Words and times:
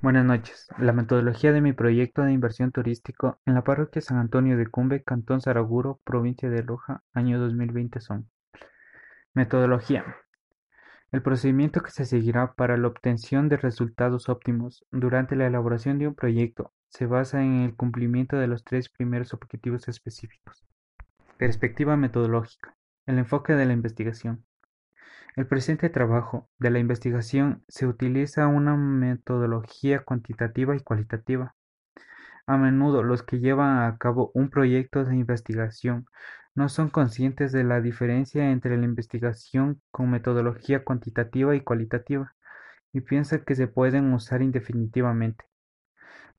Buenas 0.00 0.24
noches. 0.24 0.68
La 0.78 0.92
metodología 0.92 1.50
de 1.50 1.60
mi 1.60 1.72
proyecto 1.72 2.22
de 2.22 2.30
inversión 2.32 2.70
turístico 2.70 3.40
en 3.46 3.54
la 3.54 3.64
parroquia 3.64 4.00
San 4.00 4.18
Antonio 4.18 4.56
de 4.56 4.68
Cumbe, 4.68 5.02
Cantón 5.02 5.40
Saraguro, 5.40 5.98
provincia 6.04 6.48
de 6.48 6.62
Loja, 6.62 7.02
año 7.14 7.40
2020 7.40 7.98
son. 8.00 8.30
Metodología. 9.34 10.04
El 11.10 11.20
procedimiento 11.20 11.80
que 11.80 11.90
se 11.90 12.04
seguirá 12.04 12.52
para 12.52 12.76
la 12.76 12.86
obtención 12.86 13.48
de 13.48 13.56
resultados 13.56 14.28
óptimos 14.28 14.86
durante 14.92 15.34
la 15.34 15.48
elaboración 15.48 15.98
de 15.98 16.06
un 16.06 16.14
proyecto 16.14 16.72
se 16.90 17.06
basa 17.06 17.42
en 17.42 17.62
el 17.62 17.74
cumplimiento 17.74 18.36
de 18.36 18.46
los 18.46 18.62
tres 18.62 18.88
primeros 18.88 19.34
objetivos 19.34 19.88
específicos. 19.88 20.64
Perspectiva 21.38 21.96
metodológica. 21.96 22.76
El 23.04 23.18
enfoque 23.18 23.54
de 23.54 23.66
la 23.66 23.72
investigación. 23.72 24.44
El 25.38 25.46
presente 25.46 25.88
trabajo 25.88 26.48
de 26.58 26.68
la 26.68 26.80
investigación 26.80 27.62
se 27.68 27.86
utiliza 27.86 28.48
una 28.48 28.74
metodología 28.74 30.00
cuantitativa 30.00 30.74
y 30.74 30.80
cualitativa. 30.80 31.54
A 32.48 32.56
menudo 32.56 33.04
los 33.04 33.22
que 33.22 33.38
llevan 33.38 33.84
a 33.84 33.98
cabo 33.98 34.32
un 34.34 34.50
proyecto 34.50 35.04
de 35.04 35.14
investigación 35.14 36.06
no 36.56 36.68
son 36.68 36.90
conscientes 36.90 37.52
de 37.52 37.62
la 37.62 37.80
diferencia 37.80 38.50
entre 38.50 38.76
la 38.76 38.84
investigación 38.84 39.80
con 39.92 40.10
metodología 40.10 40.82
cuantitativa 40.82 41.54
y 41.54 41.60
cualitativa 41.60 42.34
y 42.92 43.02
piensan 43.02 43.44
que 43.46 43.54
se 43.54 43.68
pueden 43.68 44.12
usar 44.12 44.42
indefinitivamente. 44.42 45.44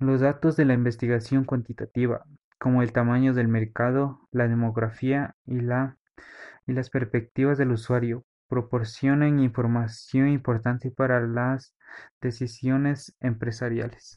Los 0.00 0.22
datos 0.22 0.56
de 0.56 0.64
la 0.64 0.74
investigación 0.74 1.44
cuantitativa, 1.44 2.24
como 2.58 2.82
el 2.82 2.90
tamaño 2.90 3.32
del 3.32 3.46
mercado, 3.46 4.26
la 4.32 4.48
demografía 4.48 5.36
y, 5.46 5.58
y 5.58 6.72
las 6.72 6.90
perspectivas 6.90 7.58
del 7.58 7.70
usuario, 7.70 8.24
proporcionan 8.48 9.40
información 9.40 10.28
importante 10.28 10.90
para 10.90 11.20
las 11.20 11.74
decisiones 12.20 13.14
empresariales. 13.20 14.16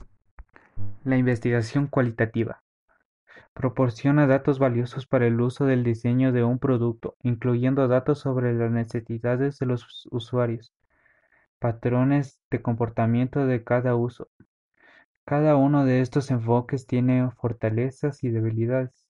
La 1.03 1.17
investigación 1.17 1.87
cualitativa 1.87 2.63
proporciona 3.53 4.27
datos 4.27 4.59
valiosos 4.59 5.05
para 5.05 5.27
el 5.27 5.39
uso 5.41 5.65
del 5.65 5.83
diseño 5.83 6.31
de 6.31 6.43
un 6.43 6.59
producto, 6.59 7.15
incluyendo 7.21 7.87
datos 7.87 8.19
sobre 8.19 8.53
las 8.53 8.71
necesidades 8.71 9.59
de 9.59 9.65
los 9.65 10.07
usuarios, 10.11 10.73
patrones 11.59 12.39
de 12.49 12.61
comportamiento 12.61 13.45
de 13.45 13.63
cada 13.63 13.95
uso. 13.95 14.29
Cada 15.25 15.55
uno 15.55 15.85
de 15.85 16.01
estos 16.01 16.31
enfoques 16.31 16.87
tiene 16.87 17.29
fortalezas 17.31 18.23
y 18.23 18.29
debilidades, 18.29 19.05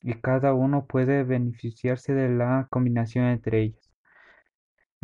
y 0.00 0.14
cada 0.14 0.54
uno 0.54 0.86
puede 0.86 1.22
beneficiarse 1.22 2.14
de 2.14 2.28
la 2.28 2.66
combinación 2.70 3.26
entre 3.26 3.62
ellos. 3.62 3.83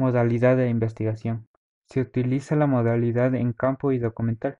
Modalidad 0.00 0.56
de 0.56 0.70
investigación. 0.70 1.46
Se 1.84 2.00
utiliza 2.00 2.56
la 2.56 2.66
modalidad 2.66 3.34
en 3.34 3.52
campo 3.52 3.92
y 3.92 3.98
documental. 3.98 4.58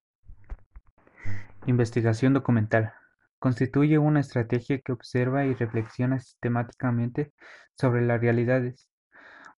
Investigación 1.64 2.34
documental. 2.34 2.92
Constituye 3.38 3.96
una 3.96 4.20
estrategia 4.20 4.82
que 4.82 4.92
observa 4.92 5.46
y 5.46 5.54
reflexiona 5.54 6.20
sistemáticamente 6.20 7.32
sobre 7.72 8.02
las 8.02 8.20
realidades, 8.20 8.90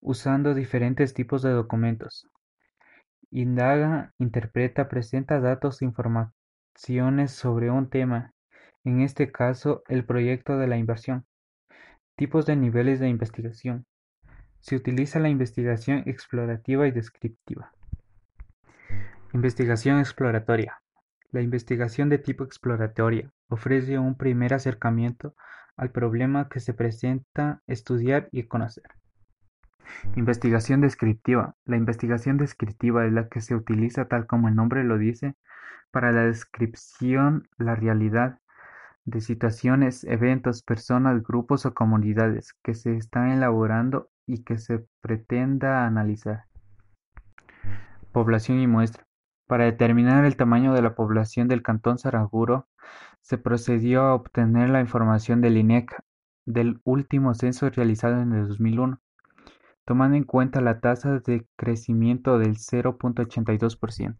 usando 0.00 0.54
diferentes 0.54 1.14
tipos 1.14 1.42
de 1.42 1.50
documentos. 1.50 2.30
Indaga, 3.32 4.14
interpreta, 4.18 4.88
presenta 4.88 5.40
datos 5.40 5.82
e 5.82 5.84
informaciones 5.84 7.32
sobre 7.32 7.72
un 7.72 7.90
tema, 7.90 8.34
en 8.84 9.00
este 9.00 9.32
caso 9.32 9.82
el 9.88 10.04
proyecto 10.04 10.58
de 10.58 10.68
la 10.68 10.76
inversión. 10.76 11.26
Tipos 12.14 12.46
de 12.46 12.54
niveles 12.54 13.00
de 13.00 13.08
investigación. 13.08 13.84
Se 14.62 14.76
utiliza 14.76 15.18
la 15.18 15.28
investigación 15.28 16.04
explorativa 16.06 16.86
y 16.86 16.92
descriptiva. 16.92 17.72
Investigación 19.34 19.98
exploratoria. 19.98 20.80
La 21.32 21.42
investigación 21.42 22.08
de 22.08 22.18
tipo 22.18 22.44
exploratoria 22.44 23.30
ofrece 23.48 23.98
un 23.98 24.16
primer 24.16 24.54
acercamiento 24.54 25.34
al 25.76 25.90
problema 25.90 26.48
que 26.48 26.60
se 26.60 26.74
presenta 26.74 27.60
estudiar 27.66 28.28
y 28.30 28.44
conocer. 28.44 28.84
Investigación 30.14 30.80
descriptiva. 30.80 31.56
La 31.64 31.76
investigación 31.76 32.38
descriptiva 32.38 33.04
es 33.04 33.12
la 33.12 33.28
que 33.28 33.40
se 33.40 33.56
utiliza 33.56 34.06
tal 34.06 34.26
como 34.26 34.46
el 34.48 34.54
nombre 34.54 34.84
lo 34.84 34.96
dice 34.96 35.34
para 35.90 36.12
la 36.12 36.22
descripción 36.22 37.48
la 37.58 37.74
realidad 37.74 38.38
de 39.04 39.20
situaciones, 39.20 40.04
eventos, 40.04 40.62
personas, 40.62 41.22
grupos 41.22 41.66
o 41.66 41.74
comunidades 41.74 42.54
que 42.62 42.74
se 42.74 42.96
están 42.96 43.30
elaborando 43.30 44.10
y 44.26 44.44
que 44.44 44.58
se 44.58 44.86
pretenda 45.00 45.86
analizar. 45.86 46.44
Población 48.12 48.60
y 48.60 48.66
muestra. 48.66 49.06
Para 49.46 49.64
determinar 49.64 50.24
el 50.24 50.36
tamaño 50.36 50.72
de 50.72 50.82
la 50.82 50.94
población 50.94 51.48
del 51.48 51.62
cantón 51.62 51.98
Saraguro, 51.98 52.68
se 53.20 53.38
procedió 53.38 54.02
a 54.02 54.14
obtener 54.14 54.70
la 54.70 54.80
información 54.80 55.40
del 55.40 55.56
INEC 55.56 56.02
del 56.46 56.80
último 56.84 57.34
censo 57.34 57.70
realizado 57.70 58.20
en 58.20 58.32
el 58.32 58.48
2001, 58.48 59.00
tomando 59.84 60.16
en 60.16 60.24
cuenta 60.24 60.60
la 60.60 60.80
tasa 60.80 61.18
de 61.18 61.46
crecimiento 61.56 62.38
del 62.38 62.56
0.82%. 62.56 64.16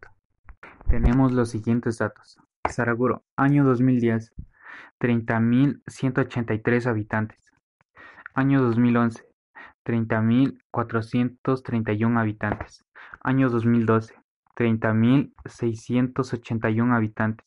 Tenemos 0.87 1.31
los 1.31 1.49
siguientes 1.49 1.97
datos. 1.97 2.37
Saraguro, 2.69 3.23
año 3.35 3.65
2010, 3.65 4.33
30.183 4.99 6.87
habitantes. 6.87 7.51
Año 8.35 8.61
2011, 8.61 9.25
treinta 9.83 10.21
mil 10.21 10.63
cuatrocientos 10.71 11.61
treinta 11.61 11.91
y 11.91 12.03
un 12.03 12.17
habitantes; 12.17 12.85
año 13.21 13.49
dos 13.49 13.65
mil 13.65 13.85
doce, 13.85 14.15
treinta 14.55 14.93
mil 14.93 15.33
seiscientos 15.45 16.33
ochenta 16.33 16.69
y 16.69 16.81
un 16.81 16.93
habitantes; 16.93 17.45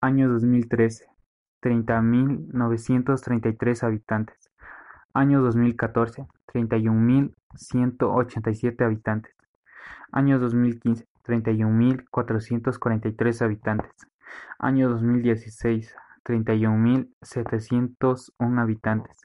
año 0.00 0.28
dos 0.28 0.42
mil 0.44 0.68
trece, 0.68 1.06
treinta 1.60 2.00
mil 2.00 2.48
novecientos 2.52 3.22
treinta 3.22 3.48
y 3.50 3.56
tres 3.56 3.84
habitantes; 3.84 4.50
año 5.12 5.42
dos 5.42 5.56
mil 5.56 5.76
catorce, 5.76 6.26
treinta 6.46 6.76
y 6.76 6.88
un 6.88 7.06
mil 7.06 7.34
ciento 7.54 8.12
ochenta 8.12 8.50
y 8.50 8.54
siete 8.54 8.84
habitantes; 8.84 9.34
año 10.12 10.38
dos 10.38 10.54
mil 10.54 10.80
quince, 10.80 11.06
treinta 11.22 11.50
y 11.50 11.62
un 11.62 11.76
mil 11.76 12.08
cuatrocientos 12.10 12.78
cuarenta 12.78 13.08
y 13.08 13.12
tres 13.12 13.42
habitantes; 13.42 13.92
año 14.58 14.88
dos 14.88 15.02
mil 15.02 15.22
dieciséis, 15.22 15.94
treinta 16.30 16.54
y 16.54 16.64
un 16.64 16.80
mil 16.80 17.12
setecientos 17.22 18.32
un 18.38 18.60
habitantes; 18.60 19.18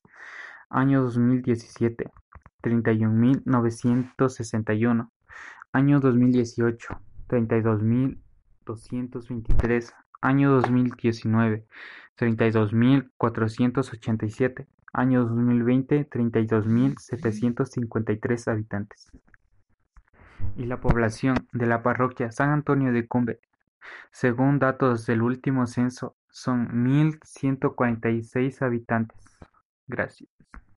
año 0.72 1.04
dos 1.04 1.20
mil 1.20 1.44
diecisiete 1.44 2.12
treinta 2.62 2.92
y 2.94 3.06
un 3.06 3.20
mil 3.20 3.44
novecientos 3.46 4.34
sesenta 4.34 4.74
y 4.74 4.88
uno, 4.88 5.12
año 5.72 6.00
dos 6.00 6.16
mil 6.16 6.32
dieciocho, 6.32 7.00
treinta 7.28 7.58
y 7.58 7.62
dos 7.62 7.84
mil 7.84 8.24
doscientos 8.66 9.30
veintitrés, 9.30 9.94
año 10.20 10.50
dos 10.50 10.72
mil 10.72 10.90
diecinueve, 11.00 11.68
treinta 12.16 12.48
y 12.48 12.50
dos 12.50 12.74
mil 12.74 13.12
cuatrocientos 13.18 13.94
ochenta 13.94 14.26
y 14.26 14.32
siete, 14.32 14.68
año 14.92 15.26
dos 15.26 15.38
mil 15.38 15.62
veinte, 15.62 16.06
treinta 16.06 16.40
y 16.40 16.48
dos 16.48 16.66
mil 16.66 16.98
setecientos 16.98 17.70
cincuenta 17.70 18.14
y 18.14 18.18
tres 18.18 18.48
habitantes. 18.48 19.12
Y 20.58 20.66
la 20.66 20.82
población 20.82 21.48
de 21.54 21.68
la 21.68 21.84
parroquia 21.84 22.32
San 22.32 22.50
Antonio 22.50 22.92
de 22.92 23.08
Cumbe, 23.08 23.42
según 24.12 24.58
datos 24.58 25.06
del 25.06 25.22
último 25.22 25.68
censo, 25.68 26.16
son 26.36 26.84
mil 26.84 27.18
ciento 27.24 27.76
cuarenta 27.76 28.10
y 28.10 28.22
seis 28.22 28.62
habitantes. 28.62 29.18
Gracias. 29.88 30.30